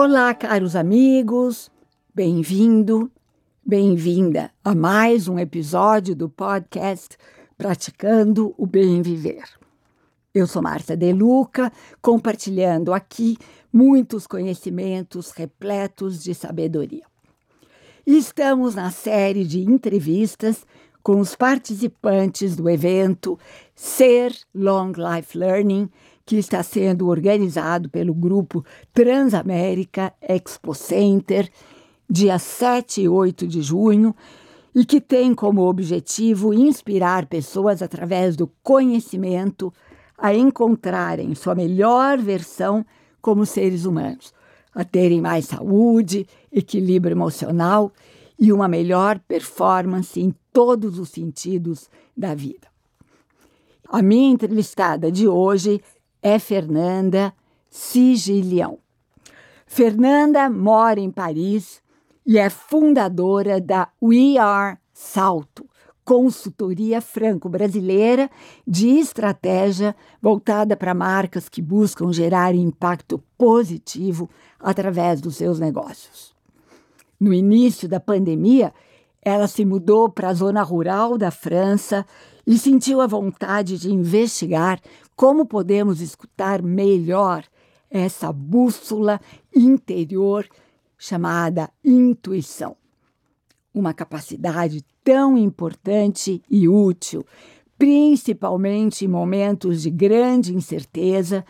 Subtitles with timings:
[0.00, 1.72] Olá, caros amigos,
[2.14, 3.10] bem-vindo,
[3.66, 7.16] bem-vinda a mais um episódio do podcast
[7.56, 9.42] Praticando o Bem Viver.
[10.32, 13.36] Eu sou Marta De Luca, compartilhando aqui
[13.72, 17.04] muitos conhecimentos repletos de sabedoria.
[18.06, 20.64] Estamos na série de entrevistas
[21.02, 23.36] com os participantes do evento
[23.74, 25.90] Ser Long Life Learning,
[26.28, 28.62] que está sendo organizado pelo grupo
[28.92, 31.50] Transamérica Expo Center,
[32.06, 34.14] dia 7 e 8 de junho,
[34.74, 39.72] e que tem como objetivo inspirar pessoas através do conhecimento
[40.18, 42.84] a encontrarem sua melhor versão
[43.22, 44.34] como seres humanos,
[44.74, 47.90] a terem mais saúde, equilíbrio emocional
[48.38, 52.68] e uma melhor performance em todos os sentidos da vida.
[53.90, 55.80] A minha entrevistada de hoje
[56.22, 57.32] é Fernanda
[57.70, 58.78] Sigilião.
[59.66, 61.82] Fernanda mora em Paris
[62.26, 65.68] e é fundadora da We Are Salto,
[66.04, 68.30] consultoria franco-brasileira
[68.66, 76.34] de estratégia voltada para marcas que buscam gerar impacto positivo através dos seus negócios.
[77.20, 78.72] No início da pandemia,
[79.20, 82.06] ela se mudou para a zona rural da França
[82.46, 84.80] e sentiu a vontade de investigar
[85.18, 87.44] como podemos escutar melhor
[87.90, 89.20] essa bússola
[89.52, 90.46] interior
[90.96, 92.76] chamada intuição.
[93.74, 97.26] Uma capacidade tão importante e útil,
[97.76, 101.44] principalmente em momentos de grande incerteza,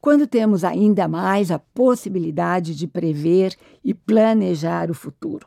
[0.00, 3.54] quando temos ainda mais a possibilidade de prever
[3.84, 5.46] e planejar o futuro.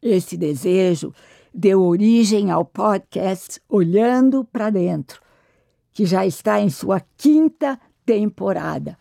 [0.00, 1.12] Esse desejo
[1.52, 5.23] deu origem ao podcast Olhando para Dentro,
[5.94, 8.98] que já está em sua quinta temporada,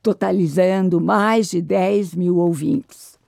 [0.00, 3.18] totalizando mais de 10 mil ouvintes.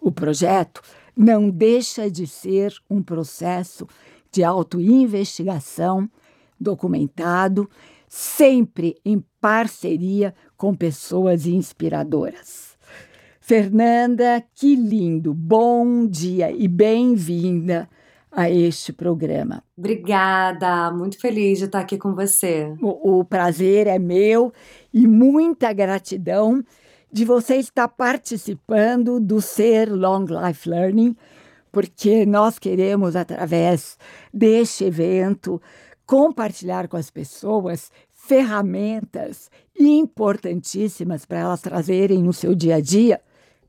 [0.00, 0.80] O projeto
[1.16, 3.86] não deixa de ser um processo
[4.30, 6.08] de autoinvestigação
[6.58, 7.68] documentado,
[8.08, 12.76] sempre em parceria com pessoas inspiradoras.
[13.40, 15.34] Fernanda, que lindo!
[15.34, 17.88] Bom dia e bem-vinda
[18.36, 19.64] a este programa.
[19.76, 22.70] Obrigada, muito feliz de estar aqui com você.
[22.82, 24.52] O, o prazer é meu
[24.92, 26.62] e muita gratidão
[27.10, 31.16] de você estar participando do Ser Long Life Learning,
[31.72, 33.96] porque nós queremos, através
[34.32, 35.60] deste evento,
[36.04, 43.18] compartilhar com as pessoas ferramentas importantíssimas para elas trazerem no seu dia a dia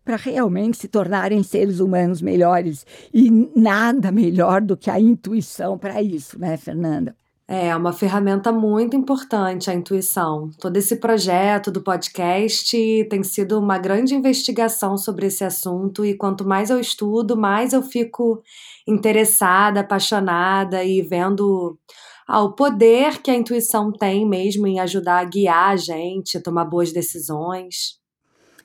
[0.07, 2.85] para realmente se tornarem seres humanos melhores.
[3.13, 7.13] E nada melhor do que a intuição para isso, né, Fernanda?
[7.45, 10.49] É uma ferramenta muito importante a intuição.
[10.61, 12.77] Todo esse projeto do podcast
[13.09, 17.83] tem sido uma grande investigação sobre esse assunto e quanto mais eu estudo, mais eu
[17.83, 18.41] fico
[18.87, 21.77] interessada, apaixonada e vendo
[22.25, 26.41] ah, o poder que a intuição tem mesmo em ajudar a guiar a gente a
[26.41, 27.97] tomar boas decisões.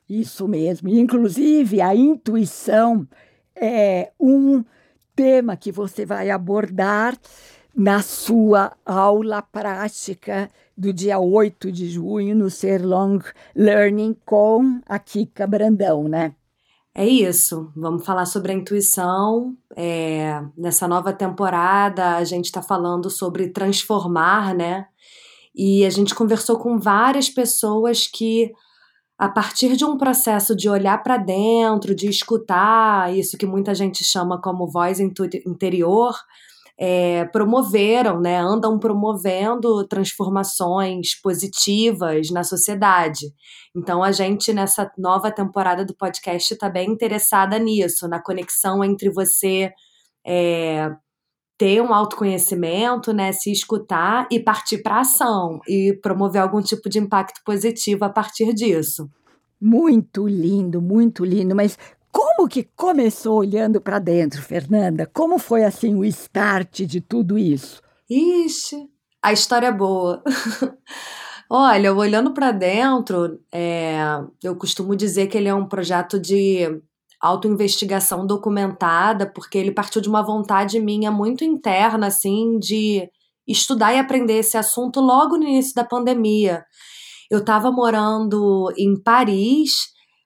[0.09, 0.89] Isso mesmo.
[0.89, 3.07] Inclusive, a intuição
[3.55, 4.63] é um
[5.15, 7.17] tema que você vai abordar
[7.75, 13.19] na sua aula prática do dia 8 de junho no Ser Long
[13.55, 16.35] Learning com a Kika Brandão, né?
[16.95, 17.71] É isso.
[17.75, 19.57] Vamos falar sobre a intuição.
[19.75, 24.85] É, nessa nova temporada, a gente está falando sobre transformar, né?
[25.55, 28.51] E a gente conversou com várias pessoas que
[29.23, 34.03] a partir de um processo de olhar para dentro, de escutar, isso que muita gente
[34.03, 36.13] chama como voz interior,
[36.77, 43.27] é, promoveram, né, andam promovendo transformações positivas na sociedade.
[43.73, 49.09] Então, a gente, nessa nova temporada do podcast, está bem interessada nisso, na conexão entre
[49.09, 49.71] você
[50.27, 50.91] é,
[51.63, 56.99] ter um autoconhecimento, né, se escutar e partir para ação e promover algum tipo de
[56.99, 59.09] impacto positivo a partir disso.
[59.61, 61.77] Muito lindo, muito lindo, mas
[62.11, 65.09] como que começou olhando para dentro, Fernanda?
[65.13, 67.81] Como foi assim o start de tudo isso?
[68.09, 68.89] Ixi,
[69.23, 70.21] a história é boa.
[71.49, 73.99] Olha, olhando para dentro, é,
[74.43, 76.81] eu costumo dizer que ele é um projeto de
[77.23, 83.09] autoinvestigação documentada, porque ele partiu de uma vontade minha muito interna, assim, de
[83.47, 86.65] estudar e aprender esse assunto logo no início da pandemia.
[87.31, 89.71] Eu estava morando em Paris,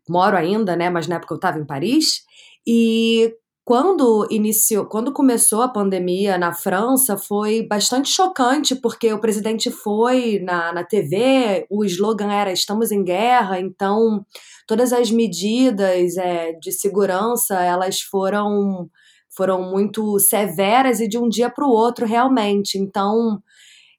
[0.09, 0.89] moro ainda, né?
[0.89, 2.23] Mas na época eu estava em Paris,
[2.65, 3.31] e
[3.63, 10.39] quando iniciou, quando começou a pandemia na França, foi bastante chocante, porque o presidente foi
[10.39, 14.25] na, na TV, o slogan era Estamos em guerra, então
[14.67, 18.89] todas as medidas é, de segurança elas foram,
[19.35, 22.77] foram muito severas e de um dia para o outro, realmente.
[22.77, 23.41] Então,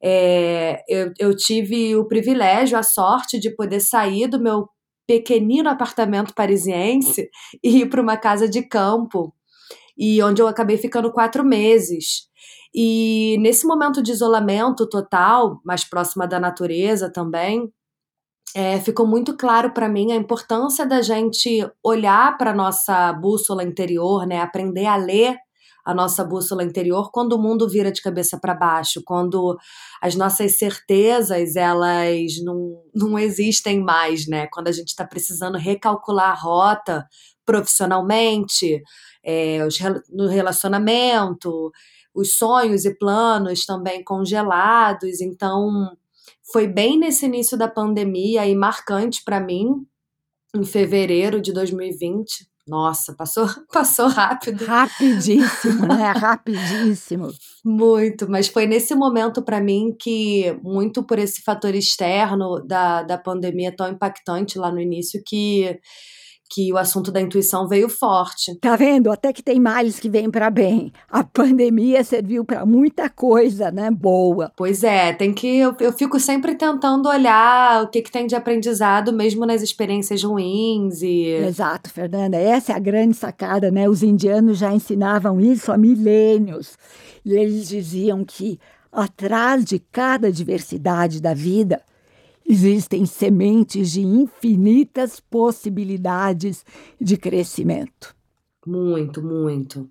[0.02, 4.68] é, eu, eu tive o privilégio, a sorte de poder sair do meu
[5.06, 7.28] pequenino apartamento parisiense
[7.64, 9.34] e ir para uma casa de campo
[9.96, 12.28] e onde eu acabei ficando quatro meses.
[12.74, 17.68] E nesse momento de isolamento total, mais próxima da natureza também,
[18.54, 24.26] é, ficou muito claro para mim a importância da gente olhar para nossa bússola interior,
[24.26, 25.36] né, aprender a ler
[25.88, 29.56] a nossa bússola interior quando o mundo vira de cabeça para baixo, quando
[30.02, 34.46] as nossas certezas elas não, não existem mais, né?
[34.52, 37.06] Quando a gente está precisando recalcular a rota
[37.46, 38.82] profissionalmente,
[39.24, 39.78] é, os,
[40.10, 41.72] no relacionamento,
[42.14, 45.22] os sonhos e planos também congelados.
[45.22, 45.90] Então,
[46.52, 49.86] foi bem nesse início da pandemia e marcante para mim,
[50.54, 52.48] em fevereiro de 2020.
[52.66, 54.64] Nossa, passou, passou rápido.
[54.64, 56.12] Rapidíssimo, né?
[56.16, 57.30] Rapidíssimo.
[57.64, 63.18] Muito, mas foi nesse momento para mim que, muito por esse fator externo da, da
[63.18, 65.78] pandemia tão impactante lá no início, que
[66.50, 68.54] que o assunto da intuição veio forte.
[68.60, 69.10] Tá vendo?
[69.10, 70.92] Até que tem males que vêm para bem.
[71.10, 73.90] A pandemia serviu para muita coisa, né?
[73.90, 74.52] Boa.
[74.56, 78.34] Pois é, tem que eu, eu fico sempre tentando olhar o que, que tem de
[78.34, 82.36] aprendizado mesmo nas experiências ruins e Exato, Fernanda.
[82.36, 83.88] Essa é a grande sacada, né?
[83.88, 86.76] Os indianos já ensinavam isso há milênios.
[87.24, 88.58] E eles diziam que
[88.90, 91.82] atrás de cada diversidade da vida
[92.48, 96.64] Existem sementes de infinitas possibilidades
[96.98, 98.16] de crescimento.
[98.66, 99.86] Muito, muito.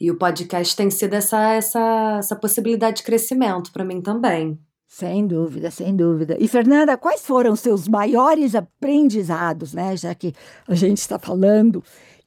[0.00, 4.58] E o podcast tem sido essa, essa, essa possibilidade de crescimento para mim também.
[4.88, 6.36] Sem dúvida, sem dúvida.
[6.40, 9.96] E Fernanda, quais foram os seus maiores aprendizados, né?
[9.96, 10.34] Já que
[10.66, 11.80] a gente está falando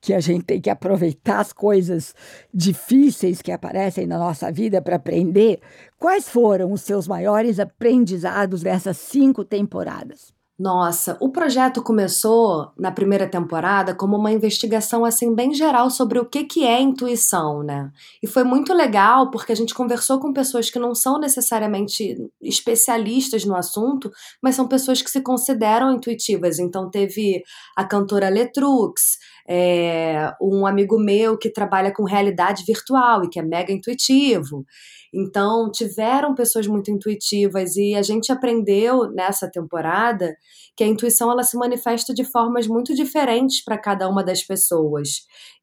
[0.04, 2.14] que a gente tem que aproveitar as coisas
[2.54, 5.62] difíceis que aparecem na nossa vida para aprender.
[5.98, 10.33] Quais foram os seus maiores aprendizados dessas cinco temporadas?
[10.58, 16.26] Nossa, o projeto começou na primeira temporada como uma investigação assim bem geral sobre o
[16.26, 17.92] que que é intuição, né?
[18.22, 23.46] E foi muito legal porque a gente conversou com pessoas que não são necessariamente especialistas
[23.46, 24.12] no assunto,
[24.44, 26.60] mas são pessoas que se consideram intuitivas.
[26.60, 27.42] Então teve
[27.76, 29.18] a cantora Letrux,
[29.50, 34.64] é, um amigo meu que trabalha com realidade virtual e que é mega intuitivo.
[35.14, 40.36] Então, tiveram pessoas muito intuitivas e a gente aprendeu nessa temporada
[40.76, 45.10] que a intuição ela se manifesta de formas muito diferentes para cada uma das pessoas.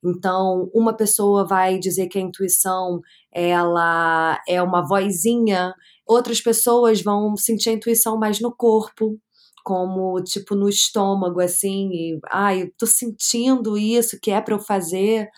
[0.04, 3.00] Então, uma pessoa vai dizer que a intuição
[3.34, 5.74] ela é uma vozinha,
[6.06, 9.18] outras pessoas vão sentir a intuição mais no corpo,
[9.64, 14.60] como tipo no estômago assim, e ai, eu tô sentindo isso que é para eu
[14.60, 15.28] fazer.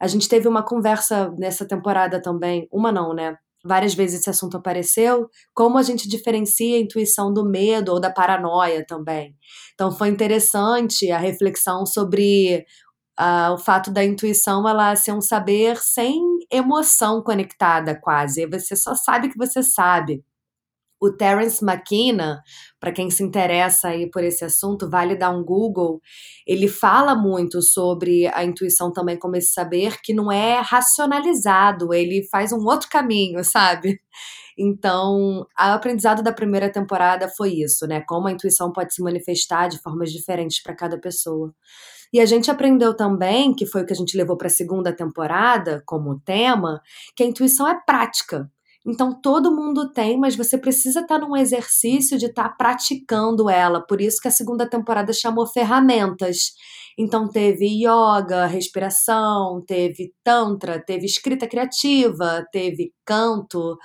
[0.00, 3.36] A gente teve uma conversa nessa temporada também, uma não, né?
[3.64, 8.10] Várias vezes esse assunto apareceu, como a gente diferencia a intuição do medo ou da
[8.10, 9.34] paranoia também.
[9.74, 12.64] Então foi interessante a reflexão sobre
[13.18, 16.20] uh, o fato da intuição ela ser um saber sem
[16.50, 18.46] emoção conectada quase.
[18.46, 20.24] Você só sabe que você sabe.
[21.00, 22.42] O Terence McKenna,
[22.78, 26.00] para quem se interessa aí por esse assunto, vale dar um Google.
[26.46, 32.28] Ele fala muito sobre a intuição também como esse saber que não é racionalizado, ele
[32.30, 33.98] faz um outro caminho, sabe?
[34.58, 38.02] Então, o aprendizado da primeira temporada foi isso, né?
[38.06, 41.54] Como a intuição pode se manifestar de formas diferentes para cada pessoa.
[42.12, 44.94] E a gente aprendeu também, que foi o que a gente levou para a segunda
[44.94, 46.82] temporada como tema,
[47.16, 48.50] que a intuição é prática.
[48.86, 53.50] Então todo mundo tem, mas você precisa estar tá num exercício de estar tá praticando
[53.50, 53.84] ela.
[53.86, 56.52] Por isso que a segunda temporada chamou ferramentas.
[56.98, 63.76] Então teve yoga, respiração, teve tantra, teve escrita criativa, teve canto,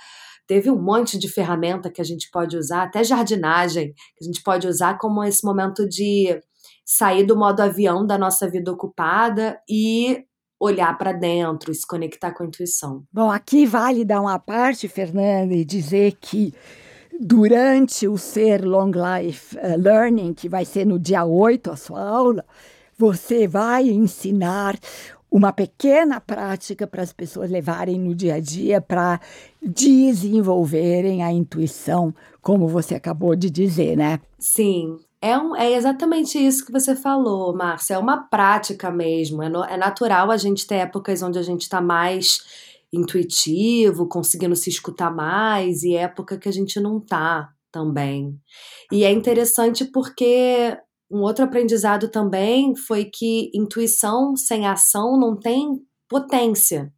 [0.46, 4.42] teve um monte de ferramenta que a gente pode usar, até jardinagem, que a gente
[4.42, 6.40] pode usar como esse momento de
[6.84, 10.24] sair do modo avião da nossa vida ocupada e
[10.58, 13.04] olhar para dentro, se conectar com a intuição.
[13.12, 16.54] Bom, aqui vale dar uma parte, Fernanda, e dizer que
[17.20, 22.02] durante o Ser Long Life eh, Learning, que vai ser no dia 8 a sua
[22.02, 22.44] aula,
[22.98, 24.78] você vai ensinar
[25.30, 29.20] uma pequena prática para as pessoas levarem no dia a dia para
[29.62, 34.20] desenvolverem a intuição, como você acabou de dizer, né?
[34.38, 37.94] Sim, É, um, é exatamente isso que você falou, Márcia.
[37.94, 39.42] É uma prática mesmo.
[39.42, 42.44] É, no, é natural a gente ter épocas onde a gente está mais
[42.92, 48.38] intuitivo, conseguindo se escutar mais, e época que a gente não tá também.
[48.92, 50.78] E é interessante porque
[51.10, 56.92] um outro aprendizado também foi que intuição sem ação não tem potência.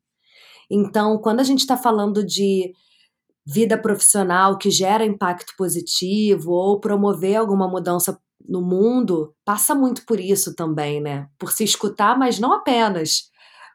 [0.70, 2.74] Então, quando a gente está falando de
[3.50, 10.20] vida profissional que gera impacto positivo ou promover alguma mudança no mundo, passa muito por
[10.20, 11.26] isso também, né?
[11.38, 13.30] Por se escutar, mas não apenas.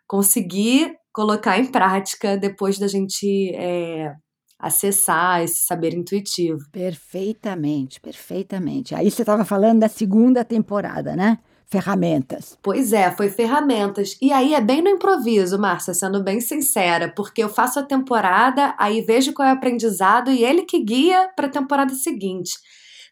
[0.07, 4.13] Conseguir colocar em prática depois da gente é,
[4.59, 6.59] acessar esse saber intuitivo.
[6.71, 8.93] Perfeitamente, perfeitamente.
[8.93, 11.39] Aí você estava falando da segunda temporada, né?
[11.69, 12.57] Ferramentas.
[12.61, 14.17] Pois é, foi ferramentas.
[14.21, 18.75] E aí é bem no improviso, Márcia, sendo bem sincera, porque eu faço a temporada,
[18.77, 22.51] aí vejo qual é o aprendizado e ele que guia para a temporada seguinte.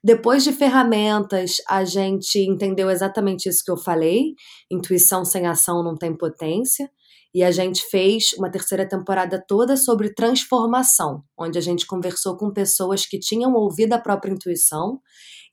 [0.04, 4.34] Depois de ferramentas, a gente entendeu exatamente isso que eu falei:
[4.72, 6.90] intuição sem ação não tem potência.
[7.34, 12.52] E a gente fez uma terceira temporada toda sobre transformação, onde a gente conversou com
[12.52, 15.00] pessoas que tinham ouvido a própria intuição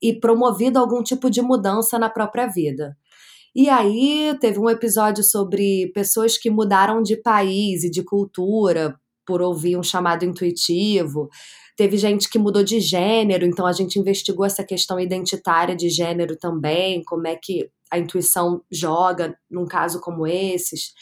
[0.01, 2.95] e promovido algum tipo de mudança na própria vida.
[3.55, 9.41] E aí teve um episódio sobre pessoas que mudaram de país e de cultura por
[9.41, 11.29] ouvir um chamado intuitivo.
[11.75, 16.37] Teve gente que mudou de gênero, então a gente investigou essa questão identitária de gênero
[16.37, 20.93] também, como é que a intuição joga num caso como esses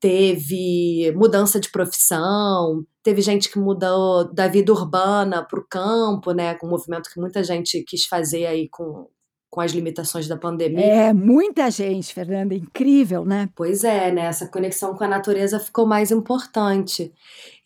[0.00, 6.54] teve mudança de profissão, teve gente que mudou da vida urbana para o campo, né,
[6.54, 9.08] com um movimento que muita gente quis fazer aí com,
[9.50, 10.84] com as limitações da pandemia.
[10.84, 13.48] É, muita gente, Fernanda, incrível, né?
[13.54, 14.22] Pois é, né?
[14.26, 17.12] Essa conexão com a natureza ficou mais importante.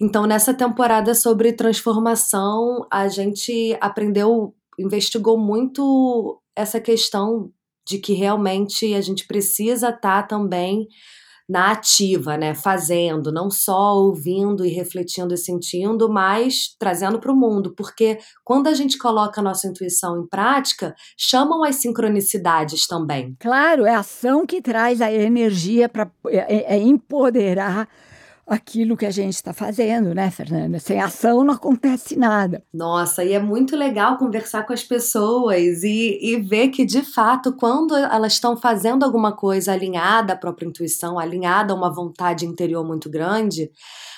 [0.01, 7.51] Então, nessa temporada sobre transformação, a gente aprendeu, investigou muito essa questão
[7.87, 10.87] de que realmente a gente precisa estar tá também
[11.51, 12.55] na ativa, né?
[12.55, 17.75] Fazendo, não só ouvindo e refletindo e sentindo, mas trazendo para o mundo.
[17.77, 23.37] Porque quando a gente coloca a nossa intuição em prática, chamam as sincronicidades também.
[23.41, 27.89] Claro, é a ação que traz a energia para é, é empoderar
[28.51, 30.81] aquilo que a gente está fazendo, né, Fernanda?
[30.81, 32.63] Sem ação não acontece nada.
[32.75, 37.53] Nossa, e é muito legal conversar com as pessoas e, e ver que, de fato,
[37.53, 42.85] quando elas estão fazendo alguma coisa alinhada à própria intuição, alinhada a uma vontade interior
[42.85, 43.71] muito grande,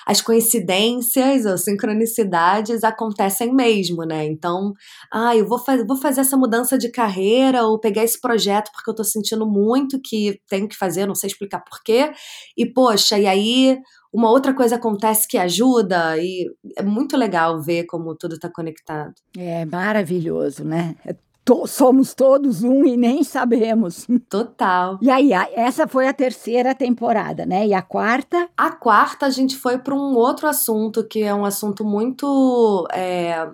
[0.05, 4.25] as coincidências ou sincronicidades acontecem mesmo, né?
[4.25, 4.73] Então,
[5.11, 8.89] ah, eu vou, faz, vou fazer essa mudança de carreira ou pegar esse projeto porque
[8.89, 12.11] eu tô sentindo muito que tenho que fazer, não sei explicar porquê.
[12.57, 13.77] E, poxa, e aí
[14.13, 19.13] uma outra coisa acontece que ajuda e é muito legal ver como tudo está conectado.
[19.35, 20.95] É maravilhoso, né?
[21.03, 24.07] É to somos todos um e nem sabemos.
[24.29, 24.97] Total.
[25.01, 27.67] E aí, essa foi a terceira temporada, né?
[27.67, 28.49] E a quarta?
[28.57, 33.49] A quarta a gente foi para um outro assunto que é um assunto muito é,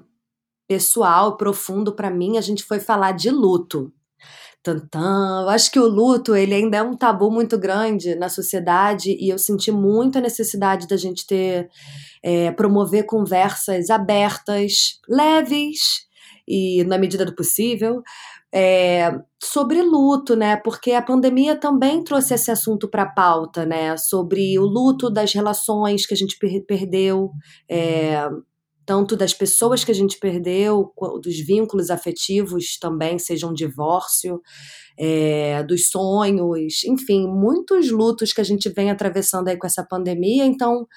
[0.67, 2.37] pessoal, profundo para mim.
[2.37, 3.91] A gente foi falar de luto.
[4.61, 5.43] Tantã.
[5.43, 9.29] Eu acho que o luto, ele ainda é um tabu muito grande na sociedade e
[9.29, 11.69] eu senti muita necessidade da gente ter,
[12.21, 16.08] é, promover conversas abertas, leves
[16.49, 18.01] e na medida do possível,
[18.51, 20.57] é, sobre luto, né?
[20.57, 23.95] Porque a pandemia também trouxe esse assunto para a pauta, né?
[23.95, 27.29] Sobre o luto das relações que a gente per perdeu,
[27.69, 28.27] é,
[28.85, 30.91] tanto das pessoas que a gente perdeu,
[31.21, 34.41] dos vínculos afetivos também, seja um divórcio,
[34.97, 40.43] é, dos sonhos, enfim, muitos lutos que a gente vem atravessando aí com essa pandemia.
[40.43, 40.87] Então,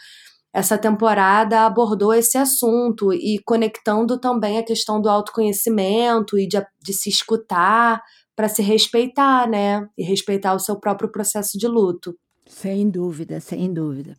[0.52, 6.92] essa temporada abordou esse assunto e conectando também a questão do autoconhecimento e de, de
[6.92, 8.02] se escutar
[8.36, 9.86] para se respeitar, né?
[9.96, 12.14] E respeitar o seu próprio processo de luto.
[12.46, 14.14] Sem dúvida, sem dúvida.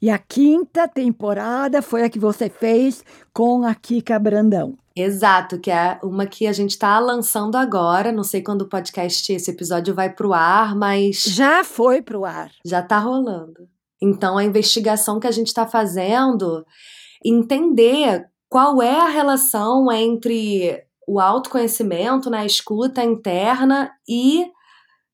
[0.00, 4.78] E a quinta temporada foi a que você fez com a Kika Brandão.
[4.94, 8.12] Exato, que é uma que a gente está lançando agora.
[8.12, 11.22] Não sei quando o podcast, esse episódio vai para o ar, mas.
[11.22, 12.50] Já foi para o ar.
[12.64, 13.68] Já está rolando.
[14.02, 16.64] Então, a investigação que a gente está fazendo,
[17.24, 24.44] entender qual é a relação entre o autoconhecimento, na né, escuta interna e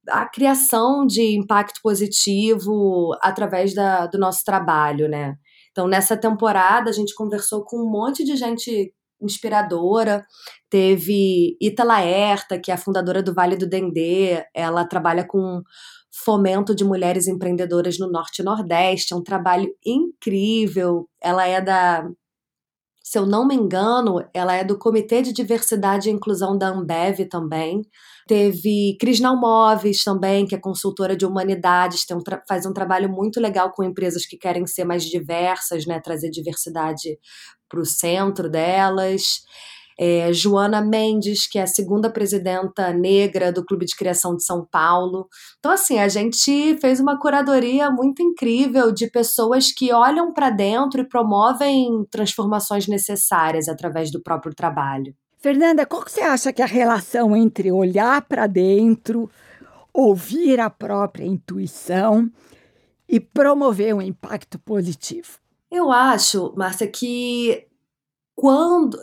[0.08, 5.36] a criação de impacto positivo através da, do nosso trabalho, né?
[5.70, 10.26] Então, nessa temporada, a gente conversou com um monte de gente inspiradora.
[10.68, 14.44] Teve Ita Laerta, que é a fundadora do Vale do Dendê.
[14.54, 15.62] Ela trabalha com
[16.12, 19.14] fomento de mulheres empreendedoras no Norte e Nordeste.
[19.14, 21.08] É um trabalho incrível.
[21.20, 22.08] Ela é da
[23.02, 27.26] se eu não me engano, ela é do Comitê de Diversidade e Inclusão da Ambev
[27.28, 27.82] também.
[28.28, 33.72] Teve Crisnal Móveis também, que é consultora de humanidades, um faz um trabalho muito legal
[33.72, 36.00] com empresas que querem ser mais diversas, né?
[36.00, 37.18] Trazer diversidade
[37.68, 39.42] para o centro delas
[39.98, 44.66] é, Joana Mendes, que é a segunda presidenta negra do Clube de Criação de São
[44.70, 45.28] Paulo.
[45.58, 51.00] Então, assim, a gente fez uma curadoria muito incrível de pessoas que olham para dentro
[51.00, 55.14] e promovem transformações necessárias através do próprio trabalho.
[55.38, 59.28] Fernanda, qual que você acha que é a relação entre olhar para dentro,
[59.92, 62.30] ouvir a própria intuição
[63.08, 65.38] e promover um impacto positivo?
[65.68, 67.66] Eu acho, Márcia, que
[68.36, 68.96] quando,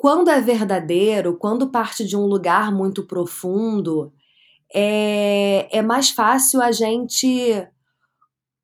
[0.00, 4.10] quando é verdadeiro, quando parte de um lugar muito profundo,
[4.74, 7.68] é, é mais fácil a gente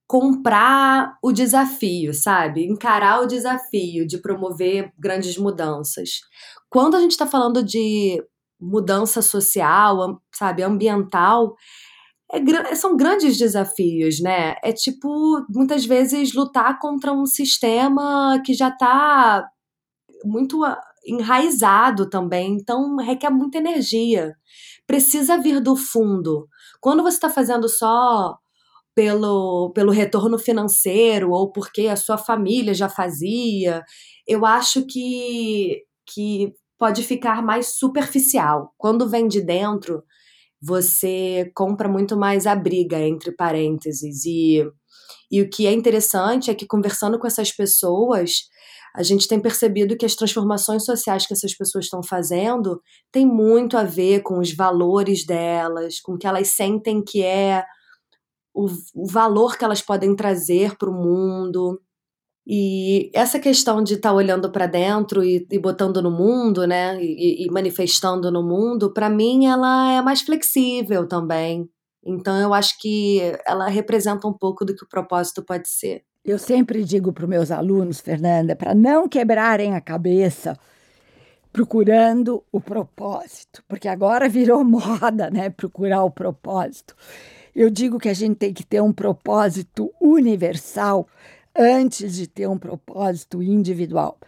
[0.06, 2.64] comprar o desafio, sabe?
[2.64, 6.20] Encarar o desafio de promover grandes mudanças.
[6.70, 8.24] Quando a gente está falando de
[8.58, 11.54] mudança social, sabe, ambiental,
[12.32, 14.54] é, são grandes desafios, né?
[14.64, 19.46] É tipo, muitas vezes, lutar contra um sistema que já está
[20.24, 20.64] muito
[21.06, 24.34] enraizado também, então requer muita energia.
[24.86, 26.48] Precisa vir do fundo.
[26.80, 28.36] Quando você está fazendo só
[28.94, 33.84] pelo, pelo retorno financeiro ou porque a sua família já fazia,
[34.26, 38.72] eu acho que, que pode ficar mais superficial.
[38.78, 40.02] Quando vem de dentro,
[40.60, 44.24] você compra muito mais a briga, entre parênteses.
[44.24, 44.66] E,
[45.30, 48.48] e o que é interessante é que conversando com essas pessoas,
[48.96, 52.80] a gente tem percebido que as transformações sociais que essas pessoas estão fazendo
[53.12, 57.62] têm muito a ver com os valores delas, com o que elas sentem que é
[58.54, 61.78] o, o valor que elas podem trazer para o mundo.
[62.46, 66.98] E essa questão de estar tá olhando para dentro e, e, botando no mundo, né,
[66.98, 71.68] e, e manifestando no mundo, para mim ela é mais flexível também.
[72.02, 76.02] Então eu acho que ela representa um pouco do que o propósito pode ser.
[76.26, 80.58] Eu sempre digo para os meus alunos, Fernanda, para não quebrarem a cabeça
[81.52, 85.50] procurando o propósito, porque agora virou moda, né?
[85.50, 86.96] Procurar o propósito.
[87.54, 91.06] Eu digo que a gente tem que ter um propósito universal
[91.56, 94.18] antes de ter um propósito individual,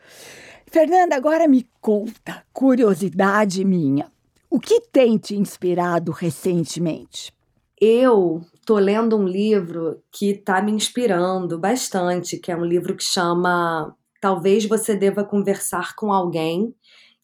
[0.66, 4.12] Fernanda, agora me conta, curiosidade minha,
[4.50, 7.32] o que tem te inspirado recentemente?
[7.80, 13.04] Eu tô lendo um livro que está me inspirando bastante, que é um livro que
[13.04, 16.74] chama Talvez Você Deva Conversar com Alguém,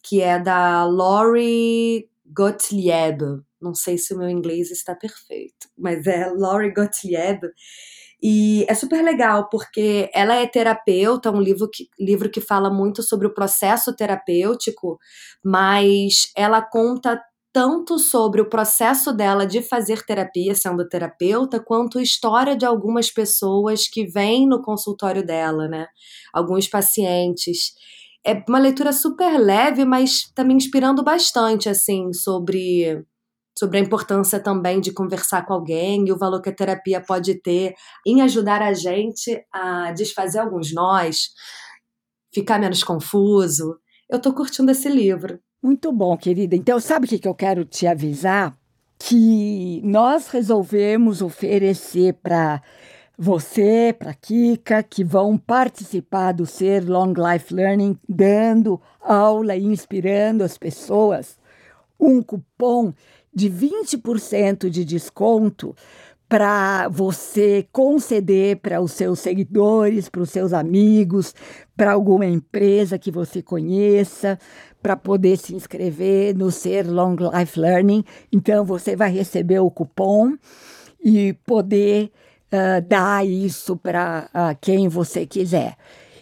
[0.04, 3.42] que é da Laurie Gottlieb.
[3.60, 7.50] Não sei se o meu inglês está perfeito, mas é Laurie Gottlieb.
[8.22, 13.02] E é super legal, porque ela é terapeuta, um livro que, livro que fala muito
[13.02, 15.00] sobre o processo terapêutico,
[15.44, 17.20] mas ela conta
[17.54, 23.12] tanto sobre o processo dela de fazer terapia sendo terapeuta, quanto a história de algumas
[23.12, 25.88] pessoas que vêm no consultório dela, né?
[26.34, 27.74] Alguns pacientes.
[28.26, 33.04] É uma leitura super leve, mas está me inspirando bastante, assim, sobre
[33.58, 37.36] sobre a importância também de conversar com alguém e o valor que a terapia pode
[37.36, 37.74] ter
[38.06, 41.30] em ajudar a gente a desfazer alguns nós,
[42.34, 43.78] ficar menos confuso.
[44.10, 45.40] Eu estou curtindo esse livro.
[45.62, 46.56] Muito bom, querida.
[46.56, 48.56] Então, sabe o que eu quero te avisar?
[48.98, 52.62] Que nós resolvemos oferecer para
[53.18, 60.44] você, para Kika, que vão participar do Ser Long Life Learning, dando aula e inspirando
[60.44, 61.40] as pessoas
[62.02, 62.92] um cupom
[63.34, 65.76] de 20% de desconto
[66.32, 71.36] para você conceder para os seus seguidores, para os seus amigos,
[71.76, 74.40] para alguma empresa que você conheça,
[74.82, 78.06] para poder se inscrever no Ser Long Life Learning.
[78.32, 80.38] Então, você vai receber o cupom
[81.04, 82.10] e poder
[82.48, 85.76] uh, dar isso para uh, quem você quiser.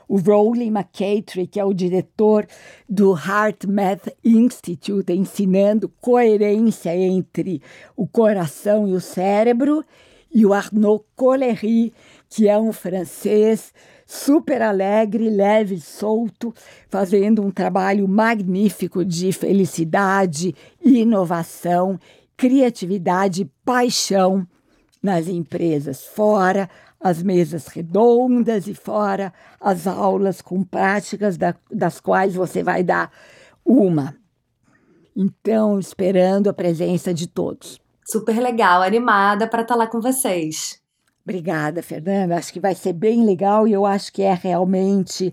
[0.08, 2.46] O Rowley McCatry, que é o diretor
[2.88, 7.60] do Heart Math Institute, ensinando coerência entre
[7.94, 9.84] o coração e o cérebro.
[10.32, 11.92] E o Arnaud Collery,
[12.30, 13.74] que é um francês
[14.10, 16.52] super alegre, leve, solto,
[16.88, 20.52] fazendo um trabalho magnífico de felicidade,
[20.84, 21.96] inovação,
[22.36, 24.44] criatividade, paixão
[25.00, 26.68] nas empresas, fora
[26.98, 33.12] as mesas redondas e fora as aulas com práticas da, das quais você vai dar
[33.64, 34.16] uma.
[35.16, 37.80] Então, esperando a presença de todos.
[38.04, 40.79] Super legal, animada para estar tá lá com vocês.
[41.24, 42.36] Obrigada, Fernanda.
[42.36, 45.32] Acho que vai ser bem legal e eu acho que é realmente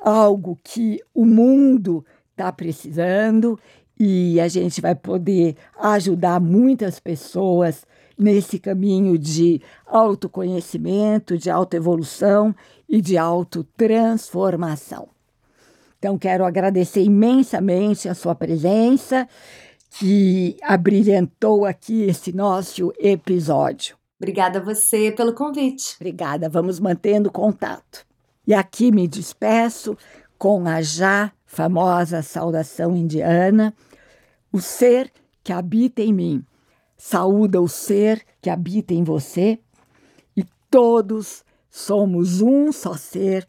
[0.00, 3.58] algo que o mundo está precisando
[3.98, 7.86] e a gente vai poder ajudar muitas pessoas
[8.18, 12.54] nesse caminho de autoconhecimento, de autoevolução
[12.88, 15.08] e de autotransformação.
[15.98, 19.28] Então, quero agradecer imensamente a sua presença,
[19.98, 23.96] que abrilhantou aqui esse nosso episódio.
[24.18, 25.96] Obrigada a você pelo convite.
[25.96, 28.06] Obrigada, vamos mantendo contato.
[28.46, 29.96] E aqui me despeço
[30.38, 33.74] com a já famosa saudação indiana:
[34.52, 36.44] o ser que habita em mim
[36.96, 39.60] saúda o ser que habita em você
[40.36, 43.46] e todos somos um só ser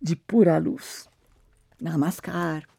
[0.00, 1.08] de pura luz.
[1.80, 2.73] Namaskar.